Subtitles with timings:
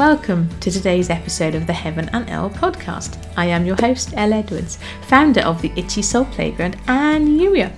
[0.00, 3.22] Welcome to today's episode of the Heaven and Elle podcast.
[3.36, 7.74] I am your host, Elle Edwards, founder of the Itchy Soul Playground and Youier.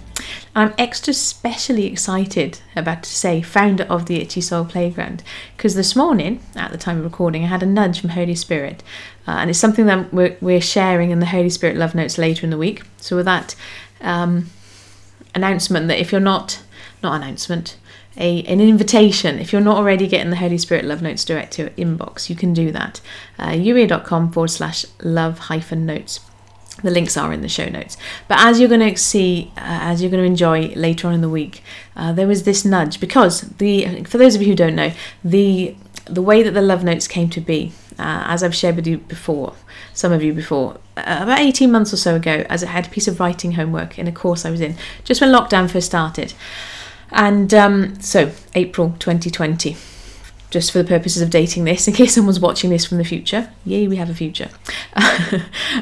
[0.55, 5.25] I'm extra specially excited about to say founder of the Itchy Soul Playground
[5.57, 8.85] because this morning, at the time of recording, I had a nudge from Holy Spirit,
[9.27, 12.47] uh, and it's something that we're, we're, sharing in the Holy Spirit Love Notes later
[12.47, 12.85] in the week.
[12.99, 13.57] So with that
[14.01, 14.49] um,
[15.35, 16.63] announcement, that if you're not
[17.03, 17.79] not announcement,
[18.17, 19.39] a, an invitation.
[19.39, 22.37] If you're not already getting the Holy Spirit Love Notes direct to your inbox, you
[22.37, 23.01] can do that.
[23.39, 26.21] Uh, youier.com forward slash love hyphen notes.
[26.83, 27.97] The links are in the show notes.
[28.29, 31.21] But as you're going to see, uh, as you're going to enjoy later on in
[31.21, 31.63] the week,
[31.95, 34.93] uh, there was this nudge because the for those of you who don't know
[35.23, 38.87] the the way that the love notes came to be, uh, as I've shared with
[38.87, 39.55] you before,
[39.95, 42.91] some of you before, uh, about 18 months or so ago, as I had a
[42.91, 46.35] piece of writing homework in a course I was in, just when lockdown first started.
[47.13, 49.77] And um, so, April 2020,
[50.51, 53.51] just for the purposes of dating this, in case someone's watching this from the future,
[53.65, 54.49] yay, we have a future.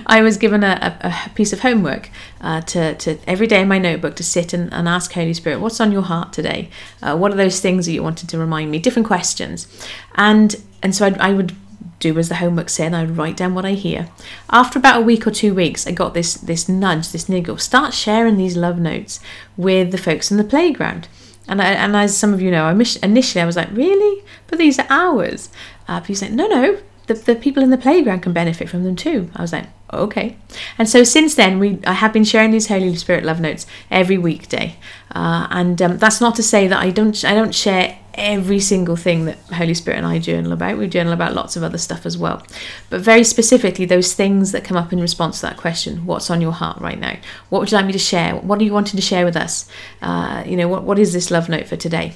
[0.07, 3.79] I was given a, a, piece of homework uh, to, to every day in my
[3.79, 6.69] notebook to sit and, and ask Holy Spirit, what's on your heart today?
[7.03, 8.79] Uh, what are those things that you wanted to remind me?
[8.79, 9.67] Different questions.
[10.15, 11.55] And and so I'd, I would
[12.01, 14.09] do as the homework said, I would write down what I hear.
[14.49, 17.59] After about a week or two weeks, I got this this nudge, this niggle.
[17.59, 19.21] Start sharing these love notes
[19.57, 21.07] with the folks in the playground.
[21.51, 22.71] And, I, and as some of you know, I
[23.03, 24.25] initially I was like, really?
[24.47, 25.51] But these are ours.
[25.89, 28.85] Uh, but he's like, no, no, the, the people in the playground can benefit from
[28.85, 29.29] them too.
[29.35, 30.37] I was like, okay.
[30.79, 34.17] And so since then, we I have been sharing these Holy Spirit love notes every
[34.17, 34.77] weekday.
[35.13, 38.97] Uh, and um, that's not to say that I don't I don't share every single
[38.97, 40.79] thing that Holy Spirit and I journal about.
[40.79, 42.45] We journal about lots of other stuff as well.
[42.89, 46.41] But very specifically, those things that come up in response to that question what's on
[46.41, 47.17] your heart right now?
[47.49, 48.37] What would you like me to share?
[48.37, 49.69] What are you wanting to share with us?
[50.03, 52.15] Uh, you know, what, what is this love note for today?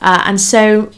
[0.00, 0.90] Uh, and so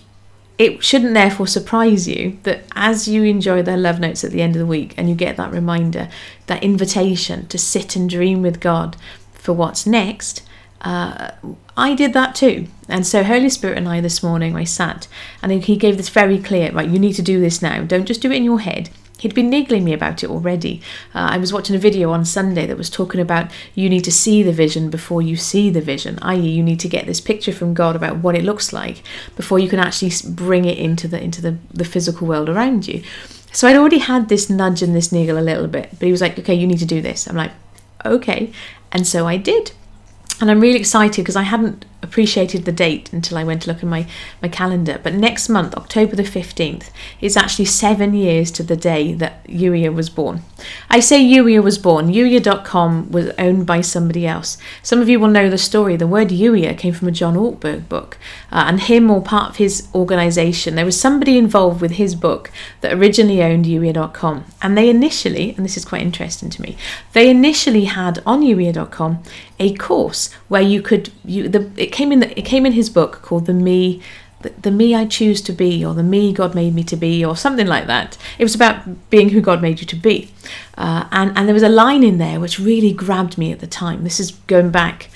[0.56, 4.54] it shouldn't therefore surprise you that as you enjoy their love notes at the end
[4.54, 6.08] of the week and you get that reminder,
[6.46, 8.96] that invitation to sit and dream with God
[9.32, 10.42] for what's next,
[10.84, 11.32] uh,
[11.76, 12.68] I did that too.
[12.88, 15.08] And so, Holy Spirit and I this morning, I sat
[15.42, 17.82] and He gave this very clear right, you need to do this now.
[17.82, 18.90] Don't just do it in your head.
[19.18, 20.82] He'd been niggling me about it already.
[21.14, 24.12] Uh, I was watching a video on Sunday that was talking about you need to
[24.12, 27.52] see the vision before you see the vision, i.e., you need to get this picture
[27.52, 29.02] from God about what it looks like
[29.34, 33.02] before you can actually bring it into the into the, the physical world around you.
[33.50, 36.20] So I'd already had this nudge and this niggle a little bit, but he was
[36.20, 37.52] like, "Okay, you need to do this." I'm like,
[38.04, 38.52] "Okay,"
[38.92, 39.72] and so I did
[40.40, 43.82] and I'm really excited because I hadn't appreciated the date until I went to look
[43.82, 44.06] in my,
[44.40, 45.00] my calendar.
[45.02, 49.92] But next month, October the 15th, is actually seven years to the day that Youier
[49.92, 50.42] was born.
[50.88, 52.08] I say Youier was born.
[52.08, 54.58] Youier.com was owned by somebody else.
[54.82, 55.96] Some of you will know the story.
[55.96, 58.18] The word Youier came from a John Ortberg book,
[58.52, 62.50] uh, and him or part of his organization, there was somebody involved with his book
[62.82, 64.44] that originally owned Youier.com.
[64.62, 66.76] And they initially, and this is quite interesting to me,
[67.14, 69.22] they initially had on Youier.com
[69.58, 72.90] a course where you could you the it came in the, it came in his
[72.90, 74.02] book called the me
[74.42, 77.24] the, the me I choose to be or the me God made me to be
[77.24, 78.18] or something like that.
[78.38, 80.30] It was about being who God made you to be,
[80.76, 83.66] uh, and and there was a line in there which really grabbed me at the
[83.66, 84.04] time.
[84.04, 85.08] This is going back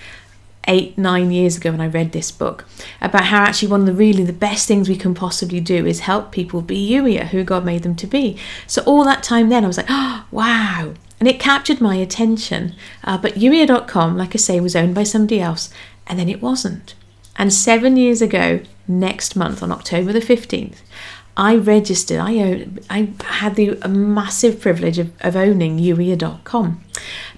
[0.68, 2.66] eight, nine years ago when I read this book
[3.00, 6.00] about how actually one of the really the best things we can possibly do is
[6.00, 8.38] help people be Youier, who God made them to be.
[8.66, 12.74] So all that time then I was like, oh wow, and it captured my attention.
[13.02, 15.70] Uh, but Youier.com, like I say, was owned by somebody else,
[16.08, 16.94] and then it wasn't.
[17.36, 20.78] And seven years ago, next month on October the 15th,
[21.36, 26.82] I registered, I, owned, I had the massive privilege of, of owning Youier.com.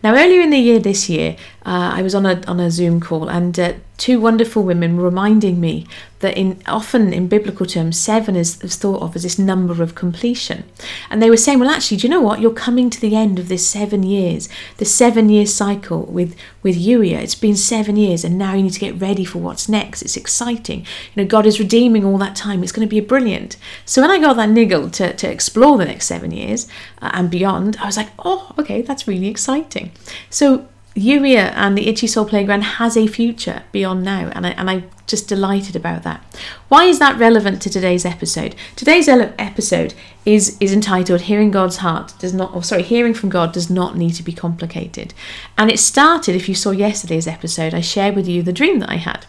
[0.02, 3.00] Now, earlier in the year this year, uh, I was on a, on a Zoom
[3.00, 5.86] call and uh, two wonderful women were reminding me
[6.20, 9.94] that in often in biblical terms, seven is, is, thought of as this number of
[9.94, 10.64] completion.
[11.10, 12.40] And they were saying, well, actually, do you know what?
[12.40, 16.76] You're coming to the end of this seven years, the seven year cycle with, with
[16.76, 17.18] Youier.
[17.18, 20.02] It's been seven years, and now you need to get ready for what's next.
[20.02, 20.80] It's exciting.
[21.14, 22.62] You know, God is redeeming all that time.
[22.62, 23.56] It's going to be brilliant.
[23.84, 26.68] So when I got that niggle to, to explore the next seven years
[27.02, 29.89] uh, and beyond, I was like, oh, okay, that's really exciting.
[30.28, 30.66] So
[30.96, 34.90] Youier and the Itchy Soul Playground has a future beyond now, and, I, and I'm
[35.06, 36.24] just delighted about that.
[36.68, 38.56] Why is that relevant to today's episode?
[38.74, 39.94] Today's episode
[40.26, 43.96] is is entitled "Hearing God's Heart Does Not," or sorry, "Hearing from God Does Not
[43.96, 45.14] Need to Be Complicated,"
[45.56, 46.34] and it started.
[46.34, 49.26] If you saw yesterday's episode, I shared with you the dream that I had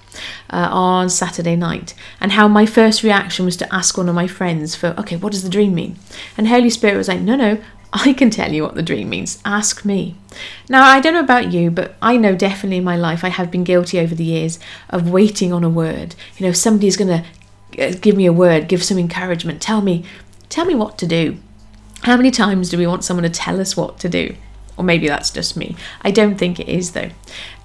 [0.50, 4.28] uh, on Saturday night, and how my first reaction was to ask one of my
[4.28, 5.98] friends for, "Okay, what does the dream mean?"
[6.38, 7.60] And Holy Spirit was like, "No, no,
[7.94, 9.42] I can tell you what the dream means.
[9.44, 10.16] Ask me.
[10.70, 13.52] Now, I don't know about you, but I know definitely in my life I have
[13.52, 14.60] been guilty over the years
[14.90, 16.16] of waiting on a word.
[16.38, 20.06] You know, somebody's going to uh, give me a word, give some encouragement, tell me,
[20.50, 21.38] tell me what to do.
[22.04, 24.36] How many times do we want someone to tell us what to do?
[24.78, 25.76] Or maybe that's just me.
[26.02, 27.12] I don't think it is though.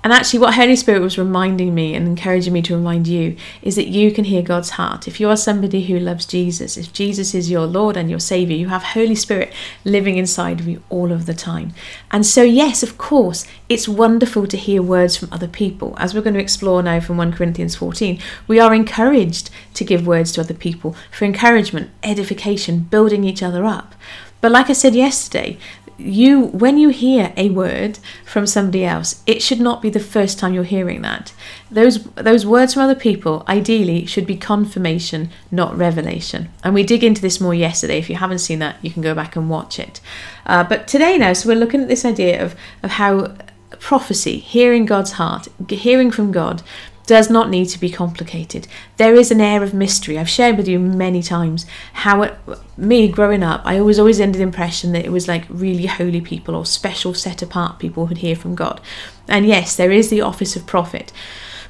[0.06, 3.75] And actually, what Holy Spirit was reminding me and encouraging me to remind you is
[3.75, 5.08] that you can hear God's heart.
[5.08, 8.56] If you are somebody who loves Jesus, if Jesus is your Lord and your Savior,
[8.56, 9.53] you have Holy Spirit
[9.85, 11.75] living inside of you all of the time.
[12.12, 15.97] And so, yes, of course, it's wonderful to hear words from other people.
[15.99, 20.06] As we're going to explore now from 1 Corinthians 14, we are encouraged to give
[20.06, 23.97] words to other people for encouragement, edification, building each other up.
[24.41, 25.59] But like I said yesterday,
[25.98, 30.38] you when you hear a word from somebody else it should not be the first
[30.38, 31.32] time you're hearing that.
[31.70, 36.48] Those those words from other people ideally should be confirmation not revelation.
[36.62, 37.98] And we dig into this more yesterday.
[37.98, 40.00] If you haven't seen that you can go back and watch it.
[40.44, 43.34] Uh, but today now so we're looking at this idea of of how
[43.81, 46.62] prophecy hearing god's heart hearing from god
[47.06, 48.67] does not need to be complicated.
[48.97, 50.19] There is an air of mystery.
[50.19, 52.38] I've shared with you many times how it,
[52.76, 56.20] me growing up, I always always ended the impression that it was like really holy
[56.20, 58.81] people or special set apart people who'd hear from God.
[59.29, 61.12] And yes, there is the office of prophet.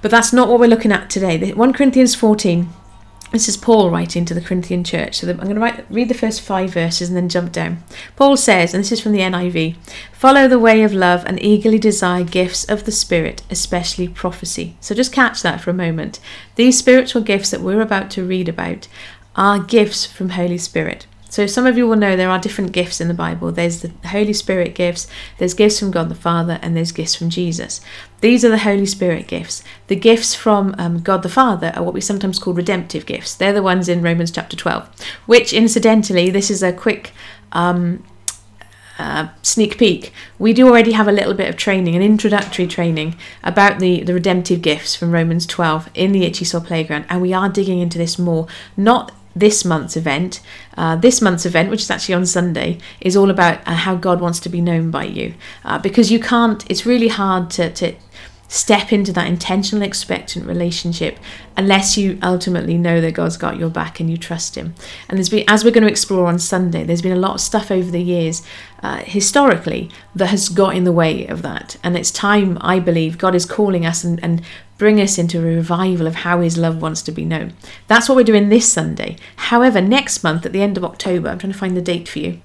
[0.03, 1.53] But that's not what we're looking at today.
[1.53, 2.69] 1 Corinthians 14
[3.37, 5.17] this is Paul writing to the Corinthian church.
[5.17, 7.85] So I'm going to write, read the first five verses and then jump down.
[8.17, 9.77] Paul says, and this is from the NIV
[10.11, 14.75] follow the way of love and eagerly desire gifts of the Spirit, especially prophecy.
[14.81, 16.19] So just catch that for a moment.
[16.55, 18.89] These spiritual gifts that we're about to read about
[19.37, 21.07] are gifts from Holy Spirit.
[21.29, 23.51] So some of you will know there are different gifts in the Bible.
[23.51, 25.07] There's the Holy Spirit gifts,
[25.39, 27.81] there's gifts from God the Father, and there's gifts from Jesus.
[28.21, 29.63] These are the Holy Spirit gifts.
[29.89, 33.35] The gifts from um, God the Father are what we sometimes call redemptive gifts.
[33.35, 34.89] They're the ones in Romans chapter 12,
[35.27, 37.13] which incidentally, this is a quick
[37.53, 38.05] um,
[38.99, 43.15] uh, sneak peek, we do already have a little bit of training, an introductory training
[43.43, 47.33] about the, the redemptive gifts from Romans 12 in the Itchy Soul Playground, and we
[47.33, 48.47] are digging into this more,
[48.77, 50.41] not this month's event.
[50.77, 54.21] Uh, this month's event, which is actually on Sunday, is all about uh, how God
[54.21, 55.35] wants to be known by you.
[55.65, 57.95] Uh, because you can't, it's really hard to, to
[58.49, 61.19] step into that intentional, expectant relationship
[61.57, 64.75] unless you ultimately know that God's got your back and you trust Him.
[65.09, 67.41] And there's been, as we're going to explore on Sunday, there's been a lot of
[67.41, 68.43] stuff over the years,
[68.83, 71.77] uh, historically, that has got in the way of that.
[71.83, 74.43] And it's time, I believe, God is calling us and, and
[74.79, 77.55] bring us into a revival of how His love wants to be known.
[77.89, 79.17] That's what we're doing this Sunday.
[79.37, 82.21] However, next month, at the end of October, I'm trying to find the date for
[82.21, 82.41] you.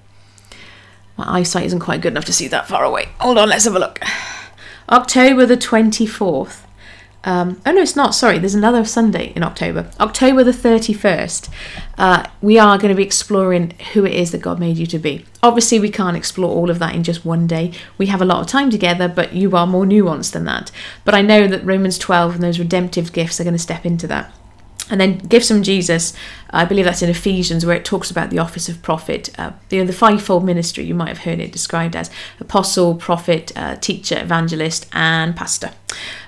[1.17, 3.09] My eyesight isn't quite good enough to see that far away.
[3.19, 3.99] Hold on, let's have a look.
[4.91, 6.65] October the 24th.
[7.23, 8.15] Um, oh no, it's not.
[8.15, 9.91] Sorry, there's another Sunday in October.
[9.99, 11.49] October the 31st.
[11.97, 14.97] Uh, we are going to be exploring who it is that God made you to
[14.97, 15.25] be.
[15.43, 17.71] Obviously, we can't explore all of that in just one day.
[17.97, 20.71] We have a lot of time together, but you are more nuanced than that.
[21.05, 24.07] But I know that Romans 12 and those redemptive gifts are going to step into
[24.07, 24.33] that.
[24.91, 26.13] And then gifts from Jesus,
[26.49, 29.83] I believe that's in Ephesians, where it talks about the office of prophet, uh, the,
[29.83, 30.83] the fivefold ministry.
[30.83, 35.71] You might have heard it described as apostle, prophet, uh, teacher, evangelist, and pastor.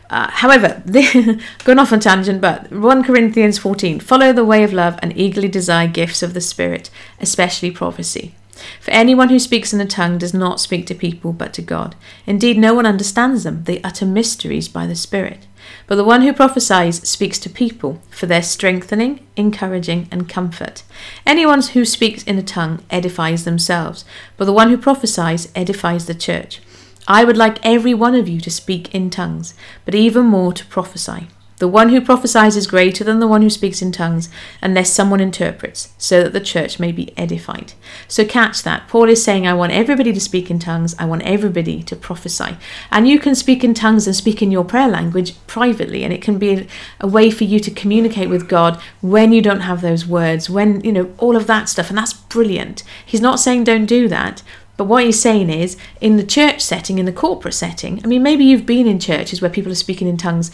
[0.10, 0.81] Uh, however,
[1.65, 5.48] going off on tangent, but 1 Corinthians 14 follow the way of love and eagerly
[5.48, 6.89] desire gifts of the Spirit,
[7.19, 8.33] especially prophecy.
[8.80, 11.95] For anyone who speaks in a tongue does not speak to people but to God.
[12.25, 15.48] Indeed, no one understands them, they utter mysteries by the Spirit.
[15.88, 20.83] But the one who prophesies speaks to people for their strengthening, encouraging, and comfort.
[21.25, 24.06] Anyone who speaks in a tongue edifies themselves,
[24.37, 26.61] but the one who prophesies edifies the church.
[27.07, 30.66] I would like every one of you to speak in tongues, but even more to
[30.66, 31.28] prophesy.
[31.63, 34.27] The one who prophesies is greater than the one who speaks in tongues,
[34.61, 37.71] unless someone interprets, so that the church may be edified.
[38.05, 38.89] So, catch that.
[38.89, 42.57] Paul is saying, I want everybody to speak in tongues, I want everybody to prophesy.
[42.91, 46.21] And you can speak in tongues and speak in your prayer language privately, and it
[46.21, 46.67] can be
[46.99, 50.81] a way for you to communicate with God when you don't have those words, when,
[50.81, 51.87] you know, all of that stuff.
[51.87, 52.83] And that's brilliant.
[53.05, 54.43] He's not saying don't do that.
[54.75, 58.23] But what he's saying is, in the church setting, in the corporate setting, I mean,
[58.23, 60.51] maybe you've been in churches where people are speaking in tongues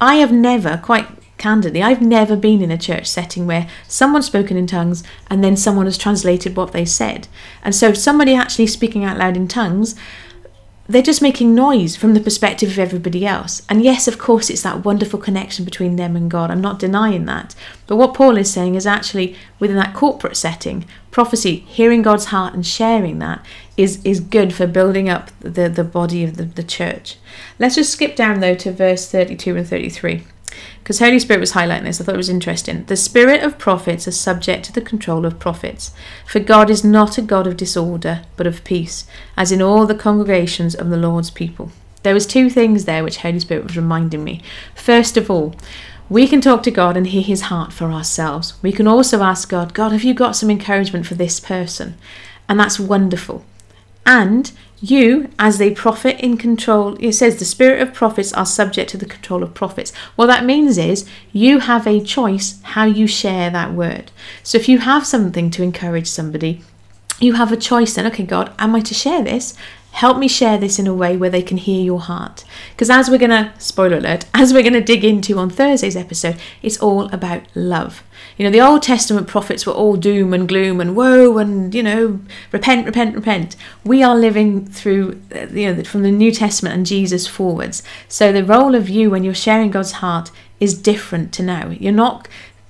[0.00, 1.06] I have never, quite
[1.38, 5.56] candidly, I've never been in a church setting where someone's spoken in tongues and then
[5.56, 7.28] someone has translated what they said.
[7.62, 9.94] And so if somebody actually speaking out loud in tongues,
[10.88, 13.62] they're just making noise from the perspective of everybody else.
[13.68, 16.50] And yes, of course, it's that wonderful connection between them and God.
[16.50, 17.54] I'm not denying that.
[17.86, 22.54] But what Paul is saying is actually within that corporate setting, prophecy, hearing God's heart
[22.54, 23.44] and sharing that
[23.76, 27.16] is, is good for building up the, the body of the, the church.
[27.58, 30.24] Let's just skip down though to verse 32 and 33
[30.80, 32.00] because Holy Spirit was highlighting this.
[32.00, 32.84] I thought it was interesting.
[32.84, 35.92] The spirit of prophets is subject to the control of prophets,
[36.26, 39.94] for God is not a God of disorder, but of peace, as in all the
[39.94, 41.70] congregations of the Lord's people.
[42.02, 44.42] There was two things there which Holy Spirit was reminding me.
[44.74, 45.54] First of all,
[46.08, 48.54] we can talk to God and hear his heart for ourselves.
[48.62, 51.96] We can also ask God, God, have you got some encouragement for this person?
[52.48, 53.44] And that's wonderful.
[54.04, 58.90] And you, as a prophet in control, it says the spirit of prophets are subject
[58.90, 59.94] to the control of prophets.
[60.16, 64.10] What that means is you have a choice how you share that word.
[64.42, 66.62] So if you have something to encourage somebody,
[67.20, 69.56] you have a choice then, okay, God, am I to share this?
[69.92, 72.44] Help me share this in a way where they can hear your heart.
[72.72, 75.96] Because as we're going to, spoiler alert, as we're going to dig into on Thursday's
[75.96, 78.02] episode, it's all about love.
[78.36, 81.82] You know, the Old Testament prophets were all doom and gloom and woe and, you
[81.82, 82.20] know,
[82.52, 83.56] repent, repent, repent.
[83.82, 87.82] We are living through, uh, you know, from the New Testament and Jesus forwards.
[88.08, 91.70] So the role of you when you're sharing God's heart is different to now.
[91.70, 92.28] You're not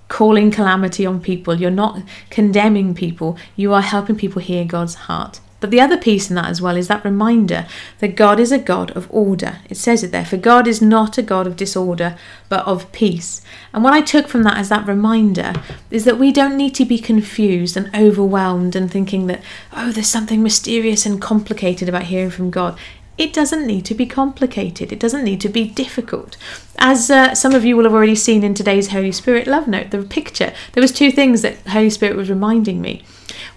[0.09, 5.41] calling calamity on people, you're not condemning people, you are helping people hear God's heart.
[5.59, 7.67] But the other piece in that as well is that reminder
[8.01, 9.61] that God is a God of order.
[9.71, 12.17] It says it there, for God is not a God of disorder,
[12.49, 13.41] but of peace.
[13.73, 15.55] And what I took from that as that reminder
[15.91, 20.09] is that we don't need to be confused and overwhelmed and thinking that, oh, there's
[20.09, 22.79] something mysterious and complicated about hearing from God.
[23.19, 24.93] It doesn't need to be complicated.
[24.93, 26.37] It doesn't need to be difficult.
[26.79, 29.91] As uh, some of you will have already seen in today's Holy Spirit love note,
[29.91, 33.05] the picture, there was two things that Holy Spirit was reminding me.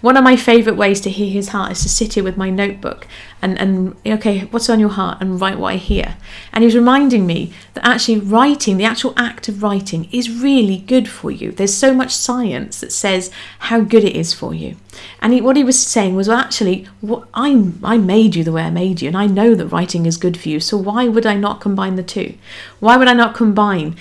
[0.00, 2.48] One of my favourite ways to hear his heart is to sit here with my
[2.48, 3.06] notebook
[3.42, 6.16] and, and okay, what's on your heart and write what I hear.
[6.52, 10.78] And he was reminding me that actually writing, the actual act of writing, is really
[10.78, 11.52] good for you.
[11.52, 13.30] There's so much science that says
[13.60, 14.76] how good it is for you.
[15.20, 18.52] And he, what he was saying was, well, actually, what, I, I made you the
[18.52, 20.60] way I made you, and I know that writing is good for you.
[20.60, 22.34] So why would I not combine the two?
[22.80, 23.96] Why would I not combine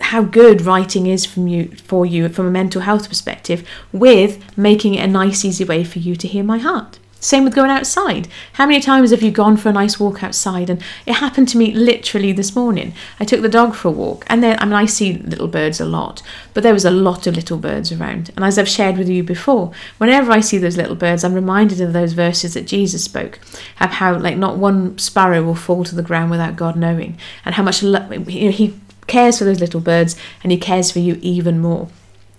[0.00, 4.94] how good writing is from you for you from a mental health perspective with making
[4.94, 8.28] it a nice easy way for you to hear my heart same with going outside.
[8.52, 10.70] How many times have you gone for a nice walk outside?
[10.70, 12.94] And it happened to me literally this morning.
[13.18, 15.80] I took the dog for a walk, and then I mean I see little birds
[15.80, 16.22] a lot,
[16.54, 18.30] but there was a lot of little birds around.
[18.36, 21.80] And as I've shared with you before, whenever I see those little birds, I'm reminded
[21.80, 23.40] of those verses that Jesus spoke
[23.80, 27.56] of how like not one sparrow will fall to the ground without God knowing, and
[27.56, 28.78] how much you know, He
[29.08, 31.88] cares for those little birds, and He cares for you even more.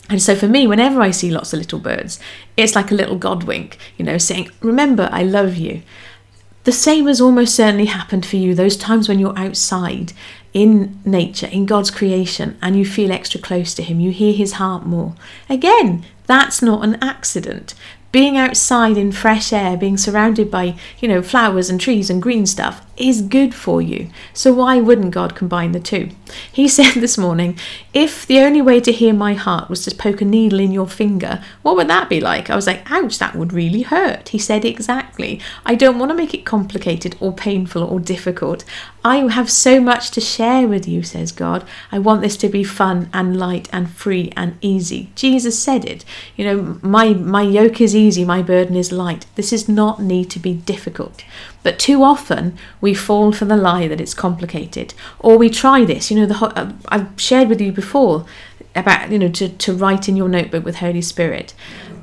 [0.10, 2.20] And so for me, whenever I see lots of little birds,
[2.58, 5.84] it's like a little God wink, you know, saying, Remember, I love you.
[6.64, 10.14] The same has almost certainly happened for you those times when you're outside
[10.54, 14.54] in nature, in God's creation, and you feel extra close to Him, you hear His
[14.54, 15.16] heart more.
[15.48, 17.76] Again, that's not an accident
[18.12, 22.46] being outside in fresh air, being surrounded by, you know, flowers and trees and green
[22.46, 24.10] stuff is good for you.
[24.34, 26.10] So why wouldn't God combine the two?
[26.52, 27.58] He said this morning,
[27.94, 30.88] if the only way to hear my heart was to poke a needle in your
[30.88, 32.50] finger, what would that be like?
[32.50, 34.30] I was like, ouch, that would really hurt.
[34.30, 35.40] He said, exactly.
[35.66, 38.64] I don't want to make it complicated or painful or difficult.
[39.04, 41.66] I have so much to share with you, says God.
[41.92, 45.10] I want this to be fun and light and free and easy.
[45.16, 46.04] Jesus said it.
[46.36, 49.26] You know, my my yoke is easy, my burden is light.
[49.36, 51.24] This is not need to be difficult.
[51.64, 56.10] But too often we fall for the lie that it's complicated, or we try this.
[56.10, 58.26] You know, the uh, I've shared with you before
[58.76, 61.54] about you know to, to write in your notebook with Holy Spirit.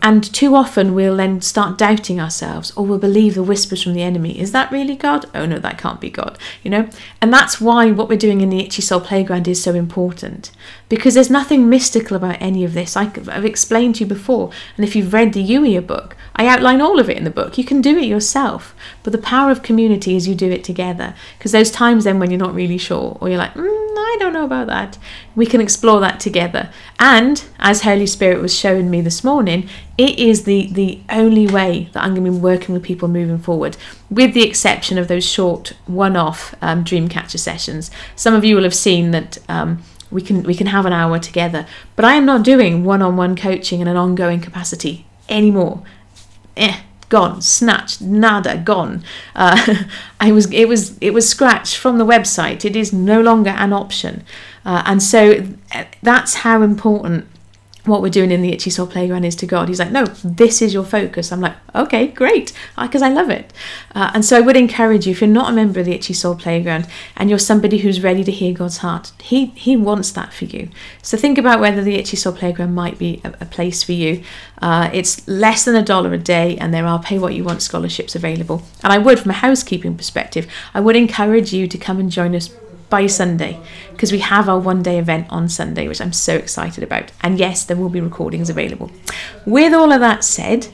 [0.03, 4.03] And too often we'll then start doubting ourselves or we'll believe the whispers from the
[4.03, 4.39] enemy.
[4.39, 5.27] Is that really God?
[5.35, 6.89] Oh no, that can't be God, you know?
[7.21, 10.51] And that's why what we're doing in the Itchy Soul Playground is so important
[10.89, 12.97] because there's nothing mystical about any of this.
[12.97, 16.81] I, have explained to you before, and if you've read the Youier book, I outline
[16.81, 17.59] all of it in the book.
[17.59, 21.15] You can do it yourself, but the power of community is you do it together.
[21.39, 24.33] Because those times then when you're not really sure, or you're like, mm, I don't
[24.33, 24.99] know about that,
[25.35, 26.71] we can explore that together.
[27.01, 31.89] And as Holy Spirit was showing me this morning, it is the the only way
[31.93, 33.77] that I'm going to be working with people moving forward,
[34.09, 37.91] with the exception of those short one-off um, Dreamcatcher sessions.
[38.15, 39.39] Some of you will have seen that.
[39.49, 41.67] Um, we can we can have an hour together.
[41.95, 45.83] But I am not doing one-on-one coaching in an ongoing capacity anymore.
[46.57, 49.03] Eh, gone, snatched, nada, gone.
[49.35, 49.85] Uh,
[50.21, 52.65] I was it was it was scratched from the website.
[52.65, 54.25] It is no longer an option,
[54.65, 57.27] uh, and so uh, that's how important
[57.87, 59.69] what we're doing in the Itchy Soul Playground is to God.
[59.69, 61.33] He's like, no, this is your focus.
[61.33, 63.53] I'm like, okay, great, because I love it.
[63.95, 66.13] Uh, and so I would encourage you, if you're not a member of the Itchy
[66.13, 70.33] Soul Playground and you're somebody who's ready to hear God's heart, He He wants that
[70.33, 70.69] for you.
[71.03, 74.23] So think about whether the Itchy Soul Playground might be a, a place for you.
[74.61, 77.63] Uh, it's less than a dollar a day, and there are pay what you want
[77.63, 78.63] scholarships available.
[78.83, 82.35] And I would, from a housekeeping perspective, I would encourage you to come and join
[82.35, 82.51] us
[82.89, 83.61] by Sunday
[83.93, 87.13] because we have our one day event on Sunday, which I'm so excited about.
[87.23, 88.91] And yes, there will be recordings available.
[89.45, 90.69] With all of that said,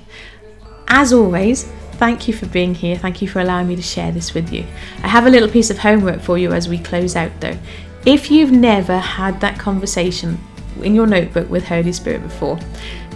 [0.88, 2.97] as always, thank you for being here.
[2.97, 4.66] Thank you for allowing me to share this with you.
[5.02, 7.57] I have a little piece of homework for you as we close out though.
[8.04, 10.38] If you've never had that conversation
[10.83, 12.59] in your notebook with Holy Spirit before,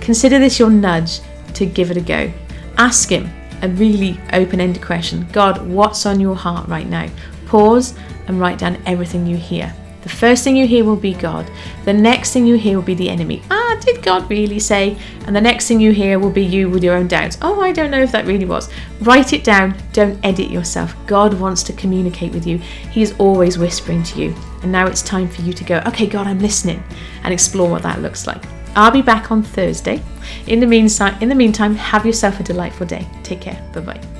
[0.00, 1.20] consider this your nudge
[1.54, 2.32] to give it a go.
[2.78, 3.30] Ask Him
[3.62, 7.08] a really open ended question God, what's on your heart right now?
[7.46, 9.74] Pause and write down everything you hear.
[10.06, 11.50] The first thing you hear will be God.
[11.84, 13.42] The next thing you hear will be the enemy.
[13.50, 14.96] Ah, did God really say?
[15.26, 17.38] And the next thing you hear will be you with your own doubts.
[17.42, 18.70] Oh, I don't know if that really was.
[19.00, 19.76] Write it down.
[19.92, 20.94] Don't edit yourself.
[21.08, 22.58] God wants to communicate with you.
[22.58, 24.34] He is always whispering to you.
[24.62, 26.84] And now it's time for you to go, okay, God, I'm listening,
[27.24, 28.44] and explore what that looks like.
[28.76, 30.00] I'll be back on Thursday.
[30.46, 33.08] In the meantime, in the meantime, have yourself a delightful day.
[33.24, 33.60] Take care.
[33.72, 34.15] Bye bye.